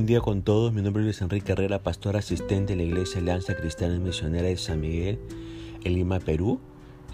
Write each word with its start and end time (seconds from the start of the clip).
buen 0.00 0.06
día 0.06 0.22
con 0.22 0.40
todos. 0.40 0.72
Mi 0.72 0.80
nombre 0.80 1.02
es 1.02 1.04
Luis 1.04 1.20
Enrique 1.20 1.52
Herrera, 1.52 1.82
pastor 1.82 2.16
asistente 2.16 2.72
de 2.72 2.76
la 2.78 2.84
Iglesia 2.84 3.20
Alianza 3.20 3.54
Cristiana 3.54 3.98
Misionera 3.98 4.48
de 4.48 4.56
San 4.56 4.80
Miguel, 4.80 5.18
en 5.84 5.92
Lima, 5.92 6.20
Perú. 6.20 6.58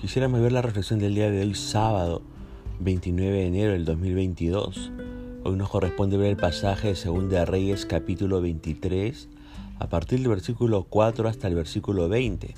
Quisiera 0.01 0.29
ver 0.29 0.53
la 0.53 0.63
reflexión 0.63 1.01
del 1.01 1.17
día 1.17 1.29
de 1.29 1.41
hoy, 1.41 1.57
sábado 1.57 2.23
29 2.79 3.39
de 3.39 3.47
enero 3.47 3.73
del 3.73 3.85
2022. 3.87 4.93
Hoy 5.43 5.57
nos 5.57 5.69
corresponde 5.69 6.17
ver 6.17 6.31
el 6.31 6.37
pasaje 6.37 6.87
de 6.87 6.95
Segunda 6.95 7.45
Reyes, 7.45 7.87
capítulo 7.87 8.41
23, 8.41 9.31
a 9.81 9.89
partir 9.89 10.21
del 10.21 10.29
versículo 10.29 10.85
4 10.85 11.29
hasta 11.29 11.49
el 11.49 11.57
versículo 11.57 12.09
20. 12.09 12.55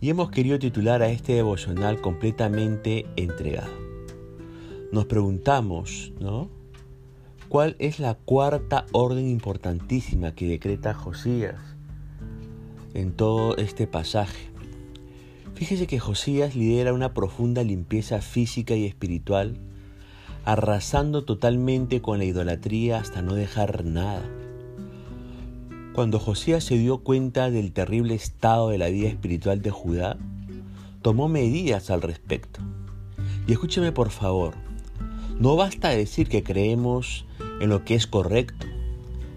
Y 0.00 0.08
hemos 0.08 0.30
querido 0.30 0.60
titular 0.60 1.02
a 1.02 1.08
este 1.08 1.32
devocional 1.32 2.00
completamente 2.00 3.06
entregado. 3.16 3.72
Nos 4.92 5.06
preguntamos, 5.06 6.12
¿no? 6.20 6.57
¿Cuál 7.48 7.76
es 7.78 7.98
la 7.98 8.12
cuarta 8.12 8.84
orden 8.92 9.26
importantísima 9.26 10.34
que 10.34 10.46
decreta 10.46 10.92
Josías 10.92 11.56
en 12.92 13.12
todo 13.12 13.56
este 13.56 13.86
pasaje? 13.86 14.50
Fíjese 15.54 15.86
que 15.86 15.98
Josías 15.98 16.54
lidera 16.54 16.92
una 16.92 17.14
profunda 17.14 17.62
limpieza 17.62 18.20
física 18.20 18.74
y 18.74 18.84
espiritual, 18.84 19.56
arrasando 20.44 21.24
totalmente 21.24 22.02
con 22.02 22.18
la 22.18 22.26
idolatría 22.26 22.98
hasta 22.98 23.22
no 23.22 23.34
dejar 23.34 23.82
nada. 23.82 24.28
Cuando 25.94 26.20
Josías 26.20 26.64
se 26.64 26.76
dio 26.76 26.98
cuenta 26.98 27.50
del 27.50 27.72
terrible 27.72 28.14
estado 28.14 28.68
de 28.68 28.76
la 28.76 28.88
vida 28.88 29.08
espiritual 29.08 29.62
de 29.62 29.70
Judá, 29.70 30.18
tomó 31.00 31.30
medidas 31.30 31.88
al 31.88 32.02
respecto. 32.02 32.60
Y 33.46 33.52
escúcheme 33.52 33.90
por 33.90 34.10
favor, 34.10 34.52
no 35.40 35.56
basta 35.56 35.88
decir 35.88 36.28
que 36.28 36.42
creemos 36.42 37.24
en 37.60 37.68
lo 37.68 37.84
que 37.84 37.94
es 37.94 38.06
correcto. 38.06 38.66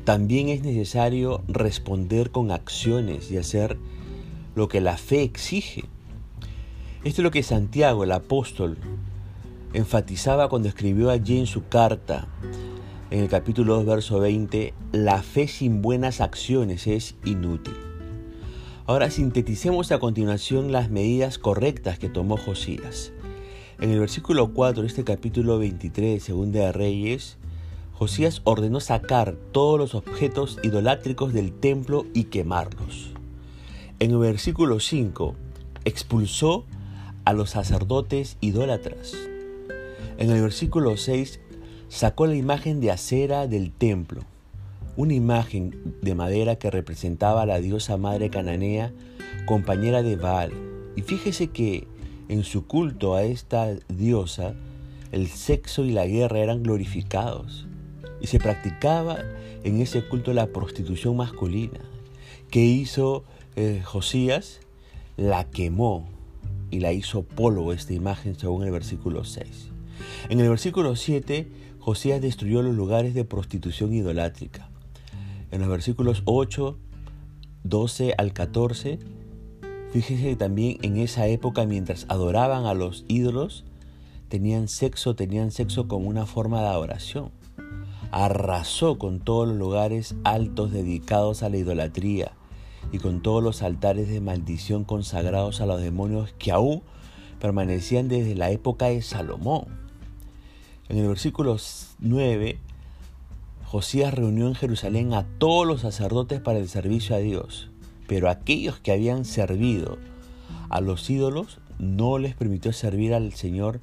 También 0.04 0.50
es 0.50 0.64
necesario 0.64 1.42
responder 1.48 2.32
con 2.32 2.52
acciones 2.52 3.32
y 3.32 3.38
hacer 3.38 3.78
lo 4.56 4.68
que 4.68 4.82
la 4.82 4.98
fe 4.98 5.24
exige. 5.24 5.86
Esto 7.04 7.22
es 7.22 7.24
lo 7.24 7.32
que 7.32 7.44
Santiago, 7.44 8.04
el 8.04 8.12
apóstol, 8.12 8.78
enfatizaba 9.74 10.50
cuando 10.50 10.68
escribió 10.68 11.10
allí 11.10 11.40
en 11.40 11.48
su 11.48 11.68
carta, 11.68 12.28
en 13.10 13.20
el 13.20 13.30
capítulo 13.30 13.76
2, 13.76 13.86
verso 13.86 14.20
20, 14.20 14.74
la 14.92 15.22
fe 15.22 15.48
sin 15.48 15.82
buenas 15.82 16.22
acciones 16.22 16.88
es 16.88 17.16
inútil. 17.26 17.76
Ahora 18.86 19.10
sinteticemos 19.10 19.92
a 19.92 20.00
continuación 20.00 20.72
las 20.72 20.90
medidas 20.90 21.38
correctas 21.38 22.00
que 22.00 22.10
tomó 22.10 22.38
Josías. 22.38 23.14
En 23.80 23.90
el 23.90 24.00
versículo 24.00 24.54
4 24.54 24.84
de 24.84 24.88
este 24.88 25.04
capítulo 25.04 25.60
23 25.60 26.14
de 26.14 26.20
Segunda 26.20 26.60
de 26.60 26.72
Reyes, 26.72 27.38
Josías 28.02 28.42
ordenó 28.46 28.80
sacar 28.80 29.36
todos 29.52 29.78
los 29.78 29.94
objetos 29.94 30.58
idolátricos 30.64 31.34
del 31.34 31.52
templo 31.52 32.08
y 32.16 32.24
quemarlos. 32.24 33.12
En 34.00 34.10
el 34.10 34.18
versículo 34.18 34.80
5, 34.80 35.36
expulsó 35.86 36.66
a 37.26 37.34
los 37.34 37.52
sacerdotes 37.52 38.38
idólatras. 38.42 39.14
En 40.18 40.32
el 40.32 40.42
versículo 40.42 40.98
6, 40.98 41.42
sacó 41.90 42.26
la 42.26 42.34
imagen 42.34 42.82
de 42.82 42.90
acera 42.90 43.46
del 43.46 43.72
templo, 43.72 44.22
una 44.98 45.14
imagen 45.14 45.96
de 46.02 46.16
madera 46.16 46.56
que 46.56 46.72
representaba 46.72 47.44
a 47.44 47.46
la 47.46 47.60
diosa 47.60 47.98
madre 47.98 48.32
cananea, 48.32 48.92
compañera 49.46 50.02
de 50.02 50.16
Baal. 50.16 50.54
Y 50.96 51.04
fíjese 51.04 51.50
que 51.50 51.88
en 52.30 52.44
su 52.46 52.66
culto 52.66 53.14
a 53.14 53.22
esta 53.22 53.76
diosa, 53.90 54.56
el 55.12 55.28
sexo 55.28 55.86
y 55.86 55.92
la 55.92 56.08
guerra 56.08 56.40
eran 56.40 56.64
glorificados 56.64 57.68
y 58.22 58.28
se 58.28 58.40
practicaba 58.40 59.20
en 59.64 59.82
ese 59.82 60.08
culto 60.08 60.34
la 60.34 60.48
prostitución 60.48 61.18
masculina. 61.18 61.80
¿Qué 62.50 62.64
hizo 62.64 63.24
eh, 63.56 63.82
Josías? 63.84 64.60
La 65.18 65.46
quemó 65.46 66.08
y 66.70 66.80
la 66.80 66.94
hizo 66.94 67.24
polvo 67.24 67.74
esta 67.74 67.94
imagen 67.94 68.38
según 68.38 68.64
el 68.64 68.72
versículo 68.72 69.24
6. 69.24 69.70
En 70.30 70.40
el 70.40 70.50
versículo 70.50 70.96
7, 70.96 71.48
Josías 71.80 72.22
destruyó 72.22 72.62
los 72.62 72.76
lugares 72.76 73.14
de 73.14 73.26
prostitución 73.26 73.94
idolátrica. 73.94 74.70
En 75.52 75.62
los 75.62 75.70
versículos 75.70 76.22
8, 76.26 76.78
12 77.64 78.14
al 78.18 78.34
14, 78.34 79.00
Fíjese 79.92 80.24
que 80.24 80.36
también 80.38 80.78
en 80.84 80.96
esa 80.96 81.28
época, 81.28 81.66
mientras 81.66 82.06
adoraban 82.08 82.66
a 82.66 82.74
los 82.74 83.04
ídolos, 83.10 83.66
tenían 84.30 84.70
sexo, 84.70 85.16
tenían 85.16 85.52
sexo 85.52 85.90
como 85.90 86.08
una 86.08 86.26
forma 86.26 86.62
de 86.62 86.68
adoración. 86.68 87.32
Arrasó 88.12 88.98
con 88.98 89.20
todos 89.20 89.48
los 89.48 89.58
lugares 89.58 90.16
altos 90.24 90.72
dedicados 90.72 91.44
a 91.44 91.50
la 91.50 91.58
idolatría 91.58 92.34
y 92.92 93.00
con 93.00 93.22
todos 93.22 93.42
los 93.42 93.62
altares 93.62 94.10
de 94.10 94.22
maldición 94.22 94.84
consagrados 94.84 95.62
a 95.62 95.66
los 95.66 95.82
demonios 95.82 96.34
que 96.38 96.52
aún 96.52 96.84
permanecían 97.40 98.08
desde 98.08 98.36
la 98.36 98.52
época 98.52 98.88
de 98.88 99.02
Salomón. 99.02 99.66
En 100.90 100.98
el 100.98 101.08
versículo 101.08 101.58
9, 102.00 102.60
Josías 103.66 104.14
reunió 104.14 104.48
en 104.48 104.56
Jerusalén 104.56 105.14
a 105.14 105.26
todos 105.38 105.66
los 105.66 105.82
sacerdotes 105.82 106.42
para 106.42 106.60
el 106.60 106.68
servicio 106.68 107.16
a 107.16 107.20
Dios 107.20 107.72
pero 108.12 108.30
aquellos 108.30 108.78
que 108.78 108.92
habían 108.92 109.24
servido 109.24 109.98
a 110.70 110.82
los 110.82 111.10
ídolos 111.10 111.60
no 111.80 112.18
les 112.18 112.36
permitió 112.36 112.74
servir 112.74 113.14
al 113.14 113.32
Señor 113.32 113.80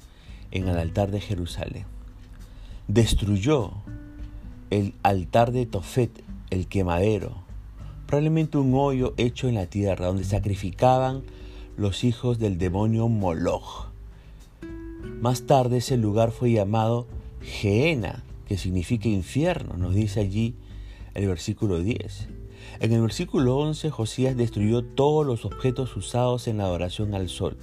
en 0.51 0.67
el 0.67 0.77
altar 0.77 1.09
de 1.09 1.19
Jerusalén. 1.19 1.85
Destruyó 2.87 3.71
el 4.69 4.93
altar 5.03 5.51
de 5.51 5.65
Tofet, 5.65 6.11
el 6.49 6.67
quemadero, 6.67 7.33
probablemente 8.07 8.57
un 8.57 8.73
hoyo 8.75 9.13
hecho 9.17 9.47
en 9.47 9.55
la 9.55 9.67
tierra 9.67 10.07
donde 10.07 10.23
sacrificaban 10.23 11.23
los 11.77 12.03
hijos 12.03 12.39
del 12.39 12.57
demonio 12.57 13.07
Moloch. 13.07 13.87
Más 15.21 15.43
tarde 15.43 15.77
ese 15.77 15.97
lugar 15.97 16.31
fue 16.31 16.51
llamado 16.51 17.07
Geena, 17.41 18.23
que 18.47 18.57
significa 18.57 19.07
infierno, 19.07 19.77
nos 19.77 19.93
dice 19.93 20.19
allí 20.19 20.55
el 21.13 21.27
versículo 21.27 21.79
10. 21.79 22.29
En 22.79 22.93
el 22.93 23.01
versículo 23.01 23.57
11, 23.57 23.89
Josías 23.89 24.37
destruyó 24.37 24.83
todos 24.83 25.25
los 25.25 25.45
objetos 25.45 25.95
usados 25.95 26.47
en 26.47 26.57
la 26.57 26.65
adoración 26.65 27.13
al 27.13 27.29
sol, 27.29 27.57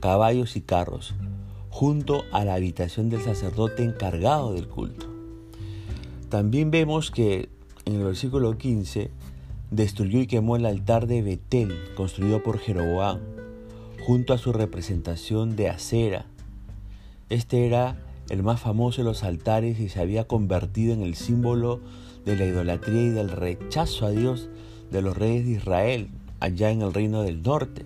caballos 0.00 0.56
y 0.56 0.60
carros, 0.60 1.14
junto 1.68 2.24
a 2.32 2.44
la 2.44 2.54
habitación 2.54 3.10
del 3.10 3.22
sacerdote 3.22 3.84
encargado 3.84 4.52
del 4.52 4.68
culto. 4.68 5.19
También 6.30 6.70
vemos 6.70 7.10
que 7.10 7.48
en 7.86 7.94
el 7.94 8.04
versículo 8.04 8.56
15 8.56 9.10
destruyó 9.72 10.20
y 10.20 10.28
quemó 10.28 10.54
el 10.54 10.64
altar 10.64 11.08
de 11.08 11.22
Betel, 11.22 11.74
construido 11.96 12.40
por 12.44 12.60
Jeroboam, 12.60 13.18
junto 14.06 14.32
a 14.32 14.38
su 14.38 14.52
representación 14.52 15.56
de 15.56 15.68
acera. 15.68 16.26
Este 17.30 17.66
era 17.66 17.98
el 18.28 18.44
más 18.44 18.60
famoso 18.60 19.02
de 19.02 19.06
los 19.06 19.24
altares 19.24 19.80
y 19.80 19.88
se 19.88 19.98
había 19.98 20.28
convertido 20.28 20.94
en 20.94 21.02
el 21.02 21.16
símbolo 21.16 21.80
de 22.24 22.36
la 22.36 22.46
idolatría 22.46 23.02
y 23.02 23.10
del 23.10 23.30
rechazo 23.30 24.06
a 24.06 24.10
Dios 24.10 24.48
de 24.92 25.02
los 25.02 25.16
reyes 25.16 25.44
de 25.44 25.52
Israel 25.52 26.10
allá 26.38 26.70
en 26.70 26.82
el 26.82 26.94
reino 26.94 27.22
del 27.22 27.42
norte. 27.42 27.84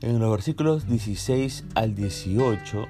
En 0.00 0.18
los 0.20 0.30
versículos 0.30 0.88
16 0.88 1.64
al 1.74 1.94
18, 1.94 2.86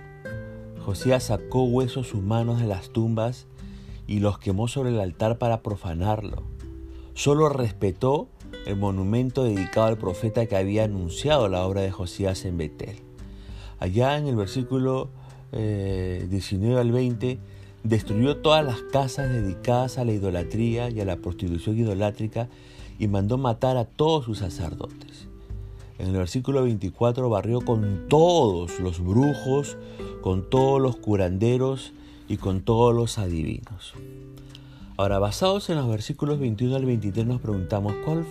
Josías 0.85 1.25
sacó 1.25 1.65
huesos 1.65 2.15
humanos 2.15 2.61
de 2.61 2.69
las 2.69 2.91
tumbas 2.91 3.49
y 4.11 4.19
los 4.19 4.41
quemó 4.41 4.67
sobre 4.67 4.91
el 4.91 4.99
altar 4.99 5.39
para 5.39 5.63
profanarlo. 5.63 6.43
Solo 7.15 7.49
respetó 7.49 8.27
el 8.67 8.75
monumento 8.75 9.45
dedicado 9.45 9.87
al 9.87 9.99
profeta 9.99 10.47
que 10.47 10.57
había 10.57 10.83
anunciado 10.83 11.49
la 11.49 11.65
obra 11.65 11.83
de 11.83 11.93
Josías 11.93 12.45
en 12.45 12.59
Betel. 12.59 12.97
Allá 13.79 14.19
en 14.19 14.27
el 14.27 14.35
versículo 14.35 15.11
19 15.53 16.75
eh, 16.75 16.81
al 16.81 16.91
20 16.91 17.39
destruyó 17.85 18.39
todas 18.39 18.65
las 18.65 18.83
casas 18.93 19.31
dedicadas 19.31 19.97
a 19.97 20.05
la 20.05 20.11
idolatría 20.11 20.91
y 20.91 21.01
a 21.01 21.05
la 21.05 21.19
prostitución 21.19 21.79
idolátrica 21.79 22.49
y 22.99 23.07
mandó 23.07 23.39
matar 23.39 23.77
a 23.77 23.85
todos 23.85 24.25
sus 24.25 24.39
sacerdotes. 24.39 25.29
En 26.01 26.09
el 26.09 26.17
versículo 26.17 26.65
24 26.65 27.31
barrió 27.31 27.61
con 27.61 28.09
todos 28.09 28.81
los 28.81 28.99
brujos, 28.99 29.77
con 30.21 30.51
todos 30.51 30.81
los 30.81 30.97
curanderos 30.97 31.93
y 32.31 32.37
con 32.37 32.61
todos 32.61 32.95
los 32.95 33.19
adivinos. 33.19 33.95
Ahora, 34.97 35.19
basados 35.19 35.69
en 35.69 35.77
los 35.77 35.89
versículos 35.89 36.39
21 36.39 36.77
al 36.77 36.85
23 36.85 37.27
nos 37.27 37.41
preguntamos 37.41 37.93
cuál, 38.05 38.25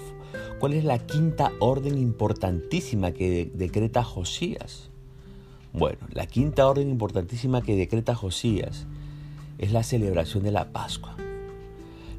cuál 0.58 0.74
es 0.74 0.86
la 0.86 1.00
quinta 1.00 1.52
orden 1.60 1.98
importantísima 1.98 3.12
que 3.12 3.52
decreta 3.54 4.06
Josías. 4.06 4.90
Bueno, 5.74 6.00
la 6.14 6.28
quinta 6.28 6.66
orden 6.66 6.90
importantísima 6.90 7.62
que 7.62 7.76
decreta 7.76 8.16
Josías 8.16 8.88
es 9.58 9.74
la 9.74 9.84
celebración 9.84 10.44
de 10.44 10.52
la 10.52 10.72
Pascua, 10.72 11.18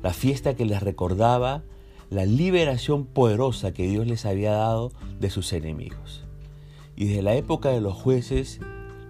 la 0.02 0.12
fiesta 0.12 0.54
que 0.54 0.66
les 0.66 0.82
recordaba 0.82 1.62
la 2.10 2.26
liberación 2.26 3.06
poderosa 3.06 3.72
que 3.72 3.88
Dios 3.88 4.06
les 4.06 4.26
había 4.26 4.52
dado 4.52 4.92
de 5.18 5.30
sus 5.30 5.54
enemigos. 5.54 6.24
Y 6.94 7.06
desde 7.06 7.22
la 7.22 7.36
época 7.36 7.70
de 7.70 7.80
los 7.80 7.94
jueces 7.94 8.60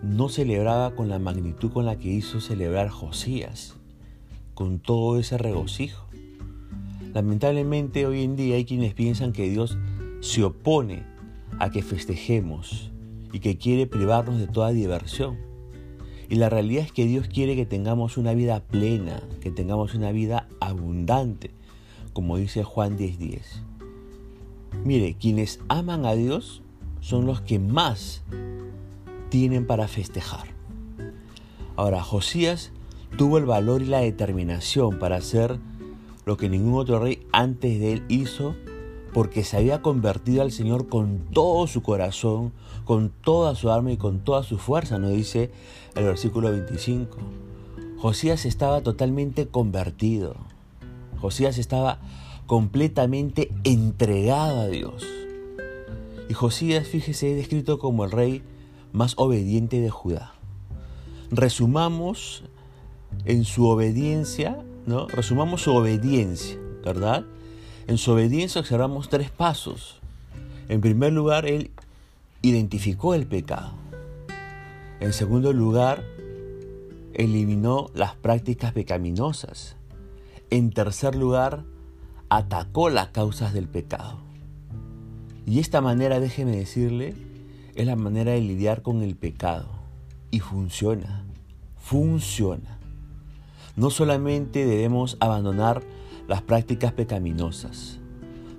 no 0.02 0.28
celebraba 0.28 0.94
con 0.94 1.08
la 1.08 1.18
magnitud 1.18 1.70
con 1.70 1.86
la 1.86 1.96
que 1.96 2.08
hizo 2.08 2.40
celebrar 2.40 2.88
Josías, 2.88 3.76
con 4.54 4.78
todo 4.78 5.18
ese 5.18 5.36
regocijo. 5.38 6.06
Lamentablemente 7.12 8.06
hoy 8.06 8.22
en 8.22 8.36
día 8.36 8.56
hay 8.56 8.64
quienes 8.64 8.94
piensan 8.94 9.32
que 9.32 9.50
Dios 9.50 9.76
se 10.20 10.44
opone 10.44 11.02
a 11.58 11.70
que 11.70 11.82
festejemos 11.82 12.90
y 13.32 13.40
que 13.40 13.58
quiere 13.58 13.86
privarnos 13.86 14.38
de 14.38 14.46
toda 14.46 14.70
diversión. 14.70 15.38
Y 16.28 16.36
la 16.36 16.48
realidad 16.48 16.84
es 16.84 16.92
que 16.92 17.06
Dios 17.06 17.26
quiere 17.26 17.56
que 17.56 17.66
tengamos 17.66 18.16
una 18.16 18.32
vida 18.34 18.60
plena, 18.60 19.22
que 19.40 19.50
tengamos 19.50 19.94
una 19.94 20.12
vida 20.12 20.48
abundante, 20.60 21.50
como 22.12 22.36
dice 22.36 22.62
Juan 22.62 22.96
10:10. 22.96 23.62
Mire, 24.84 25.14
quienes 25.14 25.58
aman 25.68 26.06
a 26.06 26.14
Dios 26.14 26.62
son 27.00 27.26
los 27.26 27.40
que 27.40 27.58
más 27.58 28.22
tienen 29.30 29.66
para 29.66 29.88
festejar. 29.88 30.48
Ahora, 31.76 32.02
Josías 32.02 32.72
tuvo 33.16 33.38
el 33.38 33.46
valor 33.46 33.82
y 33.82 33.86
la 33.86 34.00
determinación 34.00 34.98
para 34.98 35.16
hacer 35.16 35.58
lo 36.26 36.36
que 36.36 36.48
ningún 36.48 36.74
otro 36.74 36.98
rey 36.98 37.26
antes 37.32 37.80
de 37.80 37.94
él 37.94 38.04
hizo, 38.08 38.54
porque 39.14 39.42
se 39.42 39.56
había 39.56 39.82
convertido 39.82 40.42
al 40.42 40.52
Señor 40.52 40.88
con 40.88 41.20
todo 41.32 41.66
su 41.66 41.82
corazón, 41.82 42.52
con 42.84 43.10
toda 43.10 43.54
su 43.54 43.70
alma 43.70 43.92
y 43.92 43.96
con 43.96 44.20
toda 44.20 44.42
su 44.42 44.58
fuerza, 44.58 44.98
nos 44.98 45.12
dice 45.12 45.50
el 45.94 46.04
versículo 46.04 46.50
25. 46.50 47.16
Josías 47.98 48.44
estaba 48.46 48.82
totalmente 48.82 49.48
convertido. 49.48 50.36
Josías 51.20 51.58
estaba 51.58 51.98
completamente 52.46 53.50
entregado 53.64 54.60
a 54.60 54.66
Dios. 54.68 55.06
Y 56.28 56.34
Josías, 56.34 56.86
fíjese, 56.86 57.32
es 57.32 57.36
descrito 57.36 57.78
como 57.78 58.04
el 58.04 58.10
rey 58.10 58.42
más 58.92 59.14
obediente 59.16 59.80
de 59.80 59.90
Judá. 59.90 60.34
Resumamos 61.30 62.44
en 63.24 63.44
su 63.44 63.66
obediencia 63.66 64.58
¿no? 64.86 65.06
Resumamos 65.06 65.62
su 65.62 65.74
obediencia, 65.74 66.58
¿verdad? 66.84 67.24
En 67.86 67.98
su 67.98 68.12
obediencia 68.12 68.60
observamos 68.60 69.08
tres 69.08 69.30
pasos. 69.30 70.00
En 70.68 70.80
primer 70.80 71.12
lugar, 71.12 71.46
él 71.46 71.70
identificó 72.42 73.14
el 73.14 73.26
pecado. 73.26 73.72
En 75.00 75.12
segundo 75.12 75.52
lugar, 75.52 76.04
eliminó 77.14 77.90
las 77.94 78.14
prácticas 78.14 78.72
pecaminosas. 78.72 79.76
En 80.50 80.70
tercer 80.70 81.14
lugar, 81.14 81.64
atacó 82.28 82.90
las 82.90 83.08
causas 83.08 83.52
del 83.52 83.68
pecado. 83.68 84.18
Y 85.46 85.58
esta 85.58 85.80
manera, 85.80 86.20
déjeme 86.20 86.56
decirle, 86.56 87.14
es 87.74 87.86
la 87.86 87.96
manera 87.96 88.32
de 88.32 88.40
lidiar 88.40 88.82
con 88.82 89.02
el 89.02 89.16
pecado. 89.16 89.68
Y 90.30 90.40
funciona, 90.40 91.24
funciona. 91.76 92.78
No 93.76 93.90
solamente 93.90 94.64
debemos 94.64 95.16
abandonar 95.20 95.82
las 96.28 96.42
prácticas 96.42 96.92
pecaminosas, 96.92 98.00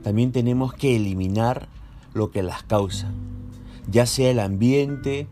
también 0.04 0.32
tenemos 0.32 0.74
que 0.74 0.96
eliminar 0.96 1.68
lo 2.14 2.32
que 2.32 2.42
las 2.42 2.64
causa, 2.64 3.12
ya 3.90 4.06
sea 4.06 4.32
el 4.32 4.40
ambiente, 4.40 5.28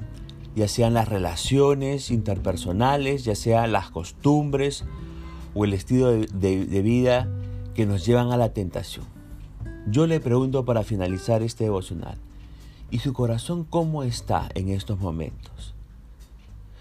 ya 0.56 0.68
sean 0.68 0.94
las 0.94 1.08
relaciones 1.08 2.12
interpersonales, 2.12 3.24
ya 3.24 3.36
sean 3.36 3.72
las 3.72 3.90
costumbres 3.90 4.86
o 5.56 5.66
el 5.66 5.74
estilo 5.74 6.12
de, 6.12 6.82
vida 6.84 7.28
que 7.74 7.86
nos 7.86 8.06
llevan 8.06 8.32
a 8.32 8.38
la 8.38 8.54
tentación. 8.54 9.06
Yo 9.88 10.06
le 10.06 10.20
pregunto 10.20 10.66
para 10.66 10.84
finalizar 10.84 11.42
este 11.42 11.64
devocional, 11.64 12.18
¿y 12.92 13.00
su 13.00 13.14
corazón 13.14 13.64
cómo 13.64 14.04
está 14.04 14.50
en 14.56 14.70
estos 14.70 15.00
momentos? 15.00 15.74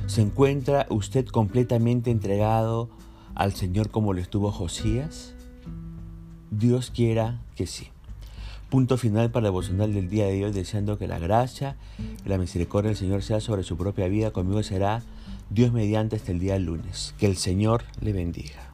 ¿Se 0.06 0.22
encuentra 0.22 0.86
usted 0.90 1.26
completamente 1.26 2.10
entregado 2.10 2.88
al 3.34 3.52
Señor 3.54 3.90
como 3.90 4.12
lo 4.12 4.20
estuvo 4.20 4.50
Josías? 4.50 5.34
Dios 6.50 6.90
quiera 6.90 7.40
que 7.56 7.66
sí. 7.66 7.88
Punto 8.70 8.98
final 8.98 9.30
para 9.30 9.46
el 9.46 9.52
devocional 9.52 9.94
del 9.94 10.10
día 10.10 10.26
de 10.26 10.44
hoy, 10.44 10.52
deseando 10.52 10.98
que 10.98 11.08
la 11.08 11.18
gracia 11.18 11.76
y 12.24 12.28
la 12.28 12.38
misericordia 12.38 12.88
del 12.88 12.98
Señor 12.98 13.22
sea 13.22 13.40
sobre 13.40 13.62
su 13.62 13.76
propia 13.76 14.08
vida. 14.08 14.30
Conmigo 14.30 14.62
será 14.62 15.02
Dios 15.50 15.72
mediante 15.72 16.16
hasta 16.16 16.32
el 16.32 16.38
día 16.38 16.58
lunes. 16.58 17.14
Que 17.18 17.26
el 17.26 17.36
Señor 17.36 17.84
le 18.00 18.12
bendiga. 18.12 18.67